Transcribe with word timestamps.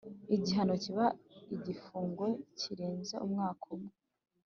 igihano 0.35 0.73
kiba 0.83 1.05
igifungo 1.55 2.25
kirenze 2.59 3.15
umwaka 3.25 3.65
umwe 3.75 3.93